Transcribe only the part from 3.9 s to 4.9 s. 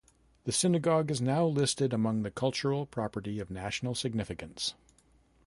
Significance.